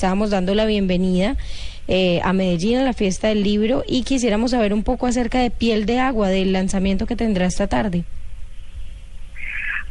[0.00, 1.34] Estábamos dando la bienvenida
[1.88, 5.50] eh, a Medellín a la fiesta del libro y quisiéramos saber un poco acerca de
[5.50, 8.04] Piel de Agua, del lanzamiento que tendrá esta tarde.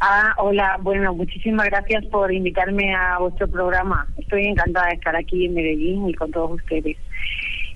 [0.00, 4.08] Ah, hola, bueno, muchísimas gracias por invitarme a vuestro programa.
[4.16, 6.96] Estoy encantada de estar aquí en Medellín y con todos ustedes.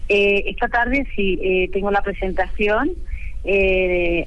[0.08, 2.92] Eh, esta tarde sí, eh, tengo la presentación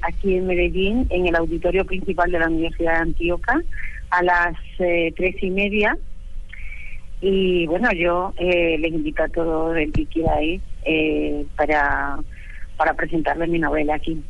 [0.02, 3.64] aquí en Medellín, en el auditorio principal de la Universidad de Antioquia,
[4.10, 5.98] a las tres y media
[7.20, 12.18] y bueno, yo eh, les invito a todos el que quiera ir eh, para,
[12.76, 14.22] para presentarles mi novela aquí.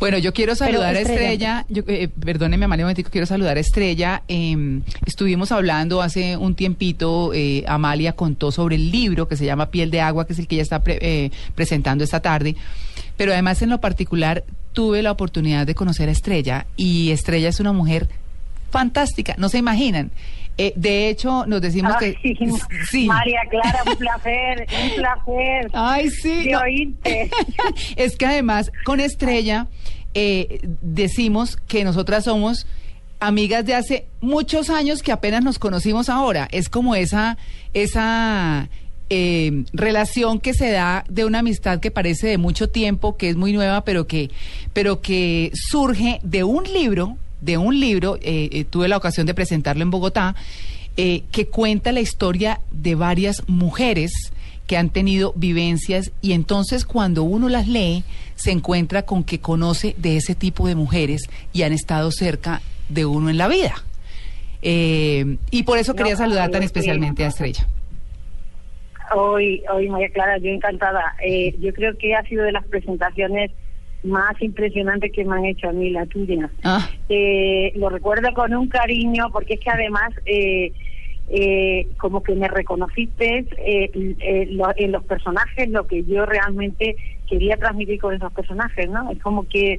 [0.00, 3.60] Bueno, yo quiero saludar a Estrella, yo, eh, perdóneme Amalia un momentico, quiero saludar a
[3.60, 4.22] Estrella.
[4.26, 9.70] Em, estuvimos hablando hace un tiempito, eh, Amalia contó sobre el libro que se llama
[9.70, 12.56] Piel de Agua, que es el que ella está eh, presentando esta tarde.
[13.16, 17.60] Pero además en lo particular tuve la oportunidad de conocer a Estrella y Estrella es
[17.60, 18.08] una mujer
[18.70, 20.10] fantástica, no se imaginan.
[20.56, 22.16] Eh, de hecho, nos decimos ah, que...
[22.90, 23.06] Sí.
[23.06, 25.70] María Clara, un placer, un placer.
[25.72, 26.50] Ay, sí.
[27.96, 29.66] es que además, con Estrella,
[30.14, 32.66] eh, decimos que nosotras somos
[33.18, 36.46] amigas de hace muchos años que apenas nos conocimos ahora.
[36.52, 37.36] Es como esa,
[37.72, 38.68] esa
[39.10, 43.36] eh, relación que se da de una amistad que parece de mucho tiempo, que es
[43.36, 44.30] muy nueva, pero que,
[44.72, 49.34] pero que surge de un libro de un libro, eh, eh, tuve la ocasión de
[49.34, 50.34] presentarlo en Bogotá,
[50.96, 54.12] eh, que cuenta la historia de varias mujeres
[54.66, 58.02] que han tenido vivencias y entonces cuando uno las lee
[58.34, 63.04] se encuentra con que conoce de ese tipo de mujeres y han estado cerca de
[63.04, 63.74] uno en la vida.
[64.62, 67.66] y por eso quería saludar tan especialmente a Estrella.
[69.14, 71.14] Hoy, hoy María Clara, yo encantada.
[71.58, 73.50] yo creo que ha sido de las presentaciones
[74.04, 76.50] más impresionante que me han hecho a mí, la tuya.
[76.62, 76.88] Ah.
[77.08, 80.72] Eh, lo recuerdo con un cariño, porque es que además, eh,
[81.30, 86.96] eh, como que me reconociste en los personajes lo que yo realmente
[87.26, 89.10] quería transmitir con esos personajes, ¿no?
[89.10, 89.78] Es como que,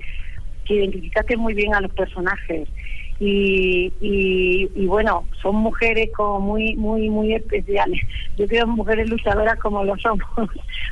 [0.66, 2.68] que identificaste muy bien a los personajes.
[3.18, 8.02] Y, y, y, bueno, son mujeres como muy, muy, muy especiales.
[8.38, 10.28] Yo creo mujeres luchadoras como lo somos,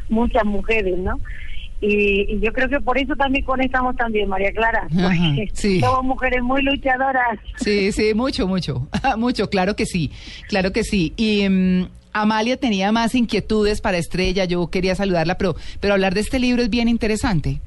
[0.10, 1.20] muchas mujeres, ¿no?
[1.86, 4.88] Y, yo creo que por eso también conectamos también, María Clara.
[5.54, 5.80] Sí.
[5.82, 7.40] Somos mujeres muy luchadoras.
[7.58, 10.12] Sí, sí, mucho, mucho, mucho, claro que sí,
[10.48, 11.14] claro que sí.
[11.18, 16.22] Y mm, Amalia tenía más inquietudes para Estrella, yo quería saludarla, pero, pero hablar de
[16.22, 17.60] este libro es bien interesante.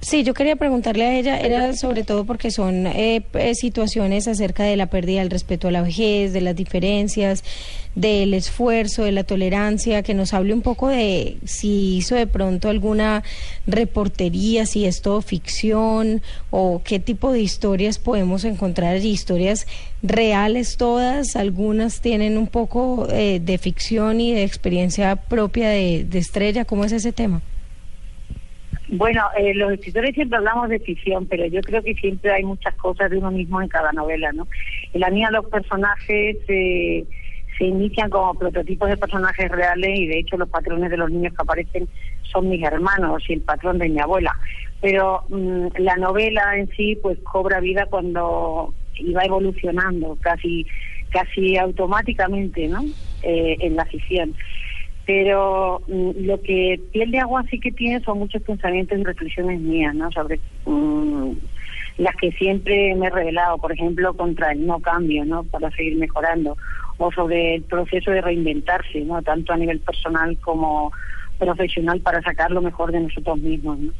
[0.00, 4.62] Sí, yo quería preguntarle a ella, era sobre todo porque son eh, eh, situaciones acerca
[4.62, 7.42] de la pérdida del respeto a la vejez, de las diferencias,
[7.96, 12.68] del esfuerzo, de la tolerancia, que nos hable un poco de si hizo de pronto
[12.68, 13.24] alguna
[13.66, 19.66] reportería, si es todo ficción o qué tipo de historias podemos encontrar historias
[20.00, 26.18] reales todas, algunas tienen un poco eh, de ficción y de experiencia propia de, de
[26.20, 27.42] Estrella, ¿cómo es ese tema?
[28.90, 32.74] Bueno, eh, los escritores siempre hablamos de ficción, pero yo creo que siempre hay muchas
[32.76, 34.48] cosas de uno mismo en cada novela, ¿no?
[34.94, 37.04] En la mía los personajes eh,
[37.58, 41.34] se inician como prototipos de personajes reales y de hecho los patrones de los niños
[41.34, 41.86] que aparecen
[42.22, 44.34] son mis hermanos y el patrón de mi abuela.
[44.80, 50.66] Pero mm, la novela en sí pues cobra vida cuando iba evolucionando casi
[51.10, 52.84] casi automáticamente, ¿no?
[53.22, 54.34] Eh, en la ficción
[55.08, 59.58] pero mm, lo que Piel de Agua sí que tiene son muchos pensamientos y reflexiones
[59.58, 60.12] mías, ¿no?
[60.12, 61.32] Sobre mm,
[61.96, 65.44] las que siempre me he revelado, por ejemplo, contra el no cambio, ¿no?
[65.44, 66.58] Para seguir mejorando,
[66.98, 69.22] o sobre el proceso de reinventarse, ¿no?
[69.22, 70.92] Tanto a nivel personal como
[71.38, 73.92] profesional para sacar lo mejor de nosotros mismos, ¿no?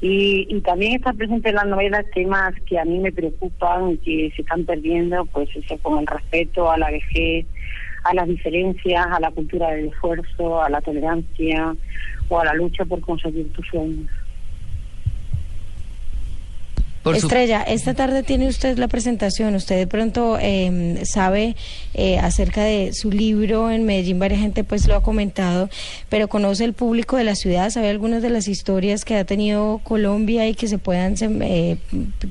[0.00, 3.96] Y, y también está presente en la novela temas que a mí me preocupan y
[3.96, 7.44] que se están perdiendo, pues eso, con el respeto a la vejez,
[8.04, 11.74] a las diferencias, a la cultura del esfuerzo, a la tolerancia
[12.28, 14.10] o a la lucha por conseguir tus sueños.
[17.12, 19.54] Estrella, esta tarde tiene usted la presentación.
[19.54, 21.54] Usted de pronto em, sabe
[21.92, 24.18] eh, acerca de su libro en Medellín.
[24.18, 25.68] Varias gente pues lo ha comentado,
[26.08, 29.80] pero conoce el público de la ciudad, sabe algunas de las historias que ha tenido
[29.84, 31.76] Colombia y que se puedan eh,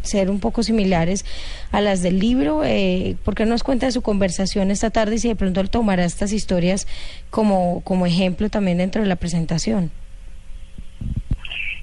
[0.01, 1.23] ser un poco similares
[1.71, 2.63] a las del libro.
[2.63, 6.03] Eh, ¿Por qué nos cuenta de su conversación esta tarde y si de pronto tomará
[6.03, 6.87] estas historias
[7.29, 9.91] como, como ejemplo también dentro de la presentación?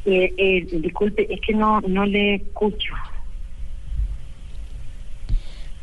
[0.04, 2.94] Eh, eh, disculpe, es que no, no le escucho.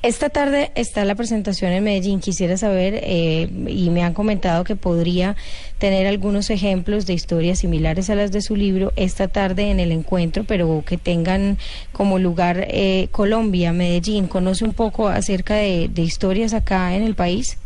[0.03, 2.19] Esta tarde está la presentación en Medellín.
[2.19, 5.35] Quisiera saber, eh, y me han comentado que podría
[5.79, 9.91] tener algunos ejemplos de historias similares a las de su libro esta tarde en el
[9.91, 11.57] encuentro, pero que tengan
[11.91, 14.27] como lugar eh, Colombia, Medellín.
[14.27, 17.57] ¿Conoce un poco acerca de, de historias acá en el país?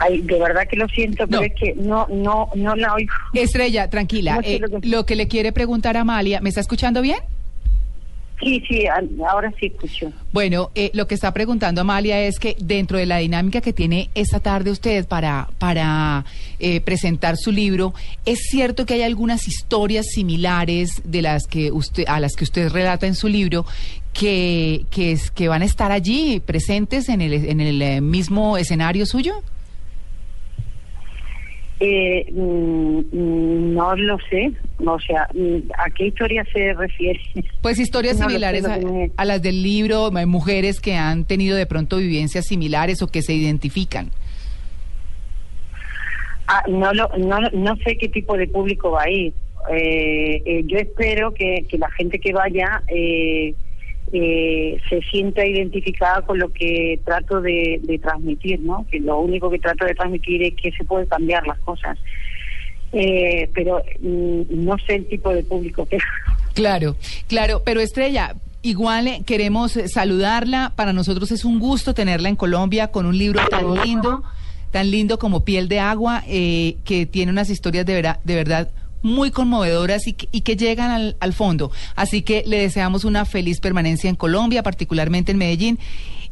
[0.00, 3.12] Ay, de verdad que lo siento, pero es que no, no, no la oigo.
[3.34, 4.40] Estrella, tranquila.
[4.42, 7.18] Eh, lo que le quiere preguntar a Amalia, ¿me está escuchando bien?
[8.42, 8.84] Sí, sí,
[9.28, 10.10] ahora sí escucho.
[10.32, 14.08] Bueno, eh, lo que está preguntando Amalia es que dentro de la dinámica que tiene
[14.14, 16.24] esta tarde usted para, para
[16.58, 17.92] eh, presentar su libro,
[18.24, 22.70] ¿es cierto que hay algunas historias similares de las que usted, a las que usted
[22.70, 23.66] relata en su libro
[24.14, 28.56] que, que, es, que van a estar allí presentes en el, en el eh, mismo
[28.56, 29.42] escenario suyo?
[31.82, 34.52] Eh, mm, mm, no lo sé,
[34.84, 37.18] o sea, mm, ¿a qué historia se refiere?
[37.62, 38.64] Pues historias similares
[39.16, 43.32] a, las del libro, mujeres que han tenido de pronto vivencias similares o que se
[43.32, 44.10] identifican.
[46.48, 49.32] Ah, no, lo, no, no sé qué tipo de público va a ir.
[49.70, 53.54] Eh, eh, yo espero que, que, la gente que vaya eh,
[54.12, 58.86] eh, se sienta identificada con lo que trato de, transmitir, ¿no?
[58.90, 61.98] Que lo único que trato de transmitir es que se puede cambiar las cosas.
[62.92, 65.98] Eh, pero mm, no sé el tipo de público que...
[66.52, 66.96] Claro,
[67.28, 70.72] claro, pero Estrella, Igual eh, queremos saludarla.
[70.76, 74.22] Para nosotros es un gusto tenerla en Colombia con un libro tan lindo,
[74.70, 78.68] tan lindo como Piel de Agua, eh, que tiene unas historias de, de verdad
[79.02, 81.70] muy conmovedoras y que, llegan al, al, fondo.
[81.96, 85.78] Así que le deseamos una feliz permanencia en Colombia, particularmente en Medellín.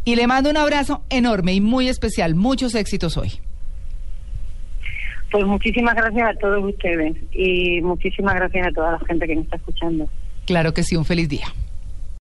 [0.04, 2.34] Y le mando un abrazo enorme y muy especial.
[2.34, 3.32] Muchos éxitos hoy.
[5.30, 9.44] Pues muchísimas gracias a todos ustedes y muchísimas gracias a toda la gente que nos
[9.44, 10.08] está escuchando.
[10.46, 11.46] Claro que sí, un feliz día.